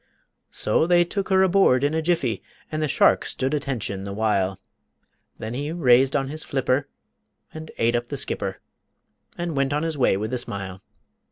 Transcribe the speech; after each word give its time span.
So 0.49 0.87
they 0.87 1.05
took 1.05 1.29
her 1.29 1.43
aboard 1.43 1.83
in 1.83 1.93
a 1.93 2.01
jiffy, 2.01 2.41
And 2.71 2.81
the 2.81 2.87
shark 2.87 3.23
stood 3.23 3.53
attention 3.53 4.03
the 4.03 4.13
while, 4.15 4.59
Then 5.37 5.53
he 5.53 5.71
raised 5.71 6.15
on 6.15 6.27
his 6.29 6.43
flipper 6.43 6.87
and 7.53 7.69
ate 7.77 7.93
up 7.95 8.07
the 8.07 8.17
skipper 8.17 8.61
And 9.37 9.55
went 9.55 9.73
on 9.73 9.83
his 9.83 9.99
way 9.99 10.17
with 10.17 10.33
a 10.33 10.39
smile. 10.39 10.81